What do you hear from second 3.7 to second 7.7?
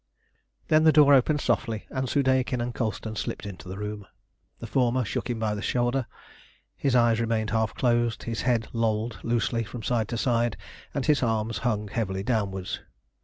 room. The former shook him by the shoulder. His eyes remained